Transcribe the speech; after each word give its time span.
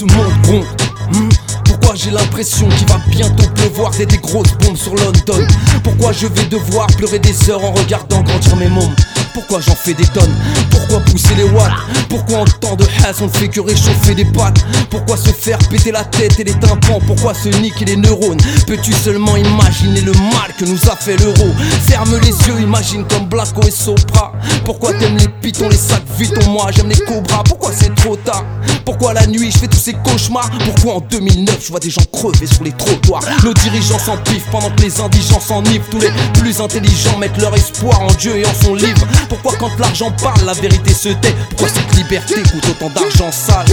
hmm? 0.00 1.28
Pourquoi 1.64 1.94
j'ai 1.94 2.10
l'impression 2.10 2.68
qu'il 2.68 2.86
va 2.88 2.98
bientôt 3.08 3.48
pleuvoir? 3.54 3.90
Des, 3.92 4.06
des 4.06 4.18
grosses 4.18 4.52
bombes 4.60 4.76
sur 4.76 4.94
London 4.94 5.46
Pourquoi 5.84 6.12
je 6.12 6.26
vais 6.26 6.44
devoir 6.46 6.86
pleurer 6.88 7.18
des 7.18 7.50
heures 7.50 7.64
en 7.64 7.72
regardant 7.72 8.22
grandir 8.22 8.56
mes 8.56 8.68
mômes? 8.68 8.94
Pourquoi 9.32 9.60
j'en 9.60 9.74
fais 9.74 9.94
des 9.94 10.06
tonnes 10.06 10.34
Pourquoi 10.70 11.00
pousser 11.00 11.34
les 11.34 11.44
watts 11.44 11.72
Pourquoi 12.08 12.38
en 12.38 12.44
temps 12.44 12.76
de 12.76 12.84
hasse 13.04 13.20
on 13.20 13.26
ne 13.26 13.30
fait 13.30 13.48
que 13.48 13.60
réchauffer 13.60 14.14
des 14.14 14.24
pattes 14.24 14.64
Pourquoi 14.90 15.16
se 15.16 15.30
faire 15.30 15.58
péter 15.70 15.92
la 15.92 16.04
tête 16.04 16.38
et 16.40 16.44
les 16.44 16.52
tympans 16.54 17.00
Pourquoi 17.06 17.34
se 17.34 17.48
niquer 17.60 17.84
les 17.84 17.96
neurones 17.96 18.40
Peux-tu 18.66 18.92
seulement 18.92 19.36
imaginer 19.36 20.00
le 20.00 20.12
mal 20.12 20.52
que 20.58 20.64
nous 20.64 20.78
a 20.90 20.96
fait 20.96 21.16
l'euro 21.16 21.48
Ferme 21.86 22.18
les 22.20 22.28
yeux, 22.28 22.60
imagine 22.60 23.04
comme 23.06 23.26
Blacko 23.26 23.62
et 23.66 23.70
Sopra. 23.70 24.32
Pourquoi 24.64 24.92
t'aimes 24.94 25.16
les 25.16 25.28
pitons, 25.28 25.68
les 25.68 25.76
sacs 25.76 26.02
vitons 26.18 26.50
Moi 26.50 26.70
j'aime 26.74 26.88
les 26.88 26.96
cobras, 26.96 27.42
pourquoi 27.44 27.70
c'est 27.72 27.94
trop 27.94 28.16
tard 28.16 28.44
Pourquoi 28.84 29.14
la 29.14 29.26
nuit 29.26 29.50
je 29.50 29.58
fais 29.58 29.68
tous 29.68 29.78
ces 29.78 29.94
cauchemars 29.94 30.50
Pourquoi 30.64 30.96
en 30.96 31.00
2009 31.00 31.58
je 31.62 31.68
vois 31.70 31.80
des 31.80 31.90
gens 31.90 32.02
crever 32.12 32.46
sur 32.46 32.64
les 32.64 32.72
trottoirs 32.72 33.22
Nos 33.44 33.54
dirigeants 33.54 33.98
s'en 33.98 34.18
pendant 34.50 34.70
que 34.70 34.82
les 34.82 35.00
indigents 35.00 35.40
s'enivrent 35.40 35.88
Tous 35.90 36.00
les 36.00 36.10
plus 36.34 36.60
intelligents 36.60 37.18
mettent 37.18 37.38
leur 37.38 37.54
espoir 37.54 38.00
en 38.00 38.12
Dieu 38.14 38.36
et 38.36 38.46
en 38.46 38.54
son 38.54 38.74
livre 38.74 39.06
pourquoi 39.32 39.52
quand 39.58 39.78
l'argent 39.78 40.10
parle, 40.22 40.44
la 40.44 40.52
vérité 40.52 40.92
se 40.92 41.08
tait 41.08 41.34
Pourquoi 41.50 41.68
cette 41.68 41.96
liberté 41.96 42.34
coûte 42.42 42.68
autant 42.68 42.90
d'argent 42.90 43.32
sale 43.32 43.66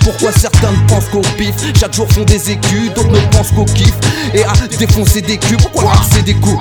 pourquoi 0.00 0.32
certains 0.32 0.70
ne 0.70 0.86
pensent 0.86 1.08
qu'au 1.10 1.22
pif 1.38 1.54
Chaque 1.80 1.94
jour 1.94 2.06
font 2.12 2.24
des 2.24 2.50
écus, 2.50 2.92
d'autres 2.94 3.08
ne 3.08 3.20
pensent 3.32 3.52
qu'au 3.52 3.64
kiff 3.64 3.94
Et 4.34 4.44
à 4.44 4.52
défoncer 4.78 5.22
des 5.22 5.38
culs, 5.38 5.56
pourquoi 5.56 5.92
raxer 5.92 6.20
des 6.20 6.34
coups 6.34 6.60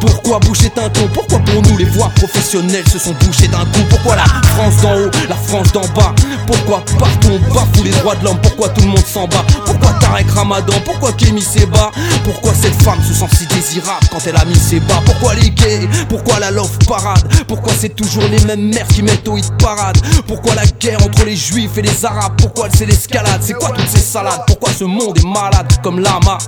pourquoi 0.00 0.38
boucher 0.40 0.70
un 0.76 0.88
con 0.88 1.08
Pourquoi 1.12 1.38
pour 1.40 1.62
nous 1.62 1.76
les 1.76 1.84
voix 1.86 2.10
professionnelles 2.16 2.88
se 2.88 2.98
sont 2.98 3.14
bouchées 3.24 3.48
d'un 3.48 3.64
coup? 3.66 3.84
Pourquoi 3.90 4.16
la 4.16 4.24
France 4.24 4.76
d'en 4.82 4.94
haut, 4.94 5.10
la 5.28 5.36
France 5.36 5.72
d'en 5.72 5.86
bas? 5.94 6.14
Pourquoi 6.46 6.84
partout 6.98 7.28
on 7.32 7.54
bafoue 7.54 7.84
les 7.84 7.90
droits 7.90 8.14
de 8.16 8.24
l'homme? 8.24 8.40
Pourquoi 8.42 8.68
tout 8.70 8.82
le 8.82 8.88
monde 8.88 9.06
s'en 9.06 9.26
bat? 9.28 9.44
Pourquoi 9.64 9.92
Tarek 10.00 10.30
Ramadan? 10.30 10.74
Pourquoi 10.84 11.12
Kémy 11.12 11.42
Seba? 11.42 11.90
Pourquoi 12.24 12.52
cette 12.54 12.80
femme 12.82 13.02
se 13.02 13.14
sent 13.14 13.28
si 13.36 13.46
désirable 13.46 14.06
quand 14.10 14.18
elle 14.26 14.36
a 14.36 14.44
mis 14.44 14.58
ses 14.58 14.80
bas? 14.80 15.00
Pourquoi 15.04 15.34
les 15.34 15.50
gays? 15.50 15.88
Pourquoi 16.08 16.38
la 16.38 16.50
love 16.50 16.78
parade? 16.86 17.26
Pourquoi 17.46 17.72
c'est 17.78 17.94
toujours 17.94 18.24
les 18.30 18.40
mêmes 18.44 18.72
mères 18.72 18.86
qui 18.88 19.02
mettent 19.02 19.28
au 19.28 19.36
hit 19.36 19.50
parade? 19.58 19.98
Pourquoi 20.26 20.54
la 20.54 20.66
guerre 20.66 21.02
entre 21.04 21.24
les 21.24 21.36
juifs 21.36 21.76
et 21.76 21.82
les 21.82 22.04
arabes? 22.04 22.34
Pourquoi 22.38 22.68
c'est 22.76 22.86
l'escalade? 22.86 23.40
C'est 23.42 23.54
quoi 23.54 23.70
toutes 23.70 23.88
ces 23.88 24.00
salades? 24.00 24.42
Pourquoi 24.46 24.70
ce 24.76 24.84
monde 24.84 25.18
est 25.18 25.26
malade 25.26 25.72
comme 25.82 26.00
lama? 26.00 26.38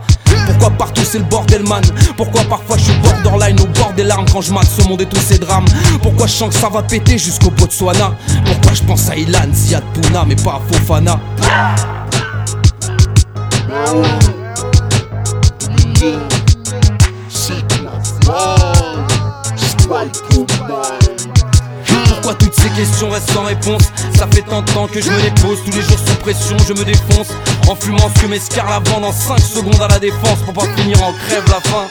Pourquoi 0.47 0.71
partout 0.71 1.03
c'est 1.05 1.19
le 1.19 1.25
bordel 1.25 1.63
man? 1.67 1.83
Pourquoi 2.17 2.43
parfois 2.45 2.77
je 2.77 2.85
suis 2.85 2.99
borderline 3.03 3.61
au 3.61 3.67
bord 3.67 3.93
des 3.97 4.05
larmes 4.05 4.27
quand 4.33 4.41
je 4.41 4.53
mate 4.53 4.69
ce 4.69 4.87
monde 4.87 5.01
et 5.01 5.07
tous 5.07 5.21
ces 5.21 5.39
drames? 5.39 5.65
Pourquoi 6.03 6.27
je 6.27 6.33
sens 6.33 6.55
que 6.55 6.61
ça 6.61 6.69
va 6.69 6.83
péter 6.83 7.19
jusqu'au 7.19 7.51
Botswana? 7.51 8.13
Pourquoi 8.45 8.75
je 8.75 8.83
pense 8.83 9.09
à 9.09 9.17
Ilan, 9.17 9.53
Ziad 9.53 9.85
Pouna 9.95 10.25
mais 10.27 10.37
pas 10.37 10.61
à 10.61 10.61
Fofana? 10.73 11.21
Pourquoi 22.09 22.35
toutes 22.35 22.55
ces 22.55 22.69
questions 22.71 23.11
restent 23.11 23.31
sans 23.33 23.45
réponse? 23.45 23.83
Ça 24.17 24.27
fait 24.27 24.43
tant 24.43 24.63
de 24.63 24.71
temps 24.71 24.87
que 24.87 25.01
je 25.01 25.11
me 25.11 25.23
les 25.23 25.31
pose 25.31 25.59
Tous 25.65 25.77
les 25.77 25.83
jours 25.83 25.99
sous 25.99 26.17
pression 26.17 26.57
je 26.69 26.75
me 26.75 26.85
défonce 26.85 27.29
En 27.71 27.77
fumant 27.77 28.11
ce 28.17 28.23
que 28.23 28.27
mes 28.27 28.41
la 28.57 28.81
vendent 28.91 29.05
en 29.05 29.13
5 29.13 29.39
secondes 29.39 29.81
à 29.81 29.87
la 29.87 30.01
défense 30.01 30.41
Pour 30.45 30.55
pas 30.55 30.67
finir 30.75 31.01
en 31.05 31.13
crève 31.13 31.45
la 31.47 31.61
faim 31.61 31.87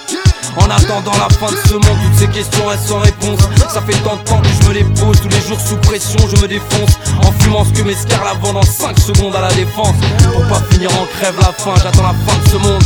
en 0.57 0.69
attendant 0.69 1.13
la 1.13 1.29
fin 1.29 1.53
de 1.53 1.57
ce 1.69 1.73
monde, 1.75 1.97
toutes 2.03 2.19
ces 2.19 2.27
questions 2.27 2.65
restent 2.65 2.87
sans 2.87 2.99
réponse. 2.99 3.39
Ça 3.71 3.81
fait 3.81 3.95
tant 4.03 4.15
de 4.17 4.21
temps 4.23 4.41
que 4.41 4.47
je 4.47 4.67
me 4.67 4.73
les 4.73 4.83
pose, 4.83 5.21
tous 5.21 5.29
les 5.29 5.41
jours 5.47 5.59
sous 5.61 5.77
pression, 5.77 6.19
je 6.27 6.41
me 6.41 6.47
défonce. 6.47 6.97
En 7.23 7.31
fumant 7.39 7.63
ce 7.63 7.79
que 7.79 7.83
mes 7.83 7.93
la 7.93 8.33
vendent 8.41 8.57
en 8.57 8.63
5 8.63 8.99
secondes 8.99 9.35
à 9.35 9.41
la 9.41 9.53
défense. 9.53 9.95
Pour 10.33 10.47
pas 10.47 10.61
finir 10.71 10.89
en 10.99 11.05
crève 11.17 11.35
la 11.37 11.53
faim, 11.53 11.75
j'attends 11.81 12.01
la 12.01 12.15
fin 12.25 12.37
de 12.43 12.49
ce 12.49 12.57
monde. 12.57 12.83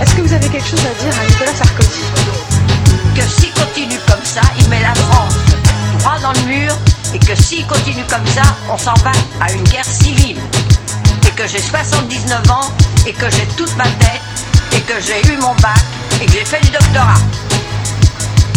Est-ce 0.00 0.14
que 0.14 0.22
vous 0.22 0.32
avez 0.32 0.48
quelque 0.48 0.68
chose 0.68 0.80
à 0.80 1.04
dire 1.04 1.14
à 1.20 1.26
Nicolas 1.26 1.54
Sarkozy? 1.54 2.00
Que 3.14 3.22
s'il 3.22 3.52
continue 3.52 4.00
comme 4.08 4.24
ça, 4.24 4.40
il 4.58 4.68
met 4.68 4.80
la 4.80 4.94
France 4.94 5.34
droit 6.00 6.18
dans 6.22 6.32
le 6.32 6.46
mur 6.46 6.89
et 7.14 7.18
que 7.18 7.34
s'il 7.34 7.66
continue 7.66 8.04
comme 8.04 8.26
ça, 8.26 8.42
on 8.70 8.78
s'en 8.78 8.94
va 9.02 9.12
à 9.40 9.52
une 9.52 9.62
guerre 9.64 9.84
civile. 9.84 10.38
Et 11.26 11.30
que 11.30 11.46
j'ai 11.46 11.60
79 11.60 12.50
ans 12.50 12.72
et 13.06 13.12
que 13.12 13.30
j'ai 13.30 13.46
toute 13.56 13.74
ma 13.76 13.84
tête 13.84 14.20
et 14.72 14.80
que 14.80 15.00
j'ai 15.00 15.20
eu 15.32 15.36
mon 15.38 15.54
bac 15.56 15.80
et 16.20 16.26
que 16.26 16.32
j'ai 16.32 16.44
fait 16.44 16.60
du 16.60 16.70
doctorat. 16.70 17.20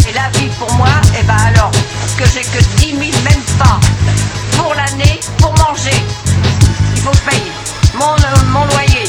Et 0.08 0.12
la 0.12 0.28
vie 0.38 0.50
pour 0.58 0.72
moi, 0.74 0.88
et 1.14 1.18
eh 1.20 1.24
ben 1.24 1.36
alors, 1.46 1.72
que 2.18 2.24
j'ai 2.32 2.42
que 2.42 2.62
10 2.78 2.90
000, 2.90 3.00
même 3.00 3.42
pas, 3.58 3.80
pour 4.56 4.74
l'année, 4.74 5.20
pour 5.38 5.52
manger. 5.58 5.96
Il 6.94 7.00
faut 7.00 7.10
que 7.10 7.16
je 7.16 7.30
paye 7.30 7.52
mon, 7.94 8.12
euh, 8.12 8.44
mon 8.52 8.64
loyer, 8.66 9.04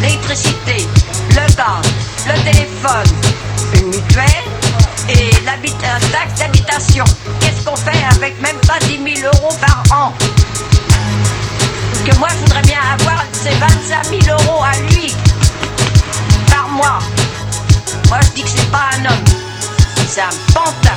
l'électricité, 0.00 0.86
le 1.30 1.54
gaz, 1.56 1.92
le 2.26 2.52
téléphone, 2.52 3.06
une 3.74 3.86
mutuelle 3.88 4.48
et 5.08 5.30
un 5.84 6.00
taxe 6.10 6.40
d'habitation. 6.40 7.04
Qu'est-ce 7.40 7.64
qu'on 7.64 7.76
bien 13.42 13.52
avoir 13.52 13.70
ces 14.08 14.10
25 14.10 14.26
000 14.26 14.38
euros 14.40 14.62
à 14.62 14.76
lui 14.90 15.14
par 16.50 16.68
mois. 16.68 16.98
Moi 18.08 18.18
je 18.22 18.30
dis 18.30 18.42
que 18.42 18.48
c'est 18.48 18.70
pas 18.70 18.90
un 18.96 19.04
homme, 19.04 19.24
c'est 20.08 20.22
un 20.22 20.52
pantin. 20.54 20.96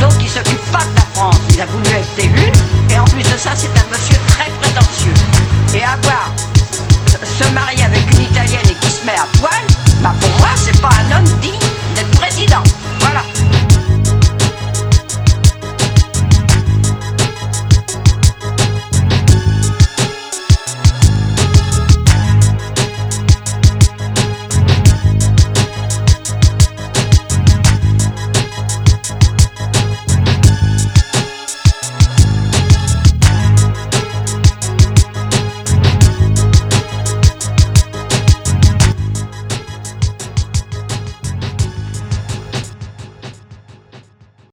Donc 0.00 0.12
il 0.20 0.28
s'occupe 0.28 0.64
pas 0.72 0.84
de 0.84 0.94
la 0.94 1.06
France, 1.14 1.36
il 1.50 1.60
a 1.60 1.66
voulu 1.66 1.88
être 1.88 2.18
élu, 2.18 2.52
et 2.90 2.98
en 2.98 3.04
plus 3.04 3.22
de 3.22 3.38
ça 3.38 3.50
c'est 3.54 3.68
un 3.68 3.86
monsieur 3.90 4.18
très 4.28 4.50
prétentieux. 4.60 5.14
Et 5.74 5.82
avoir 5.82 6.32
se 7.24 7.44
marier 7.52 7.84
avec 7.84 8.10
une 8.12 8.22
italienne 8.22 8.66
et 8.70 8.74
qui 8.74 8.90
se 8.90 9.04
met 9.04 9.12
à 9.12 9.26
poil, 9.38 9.47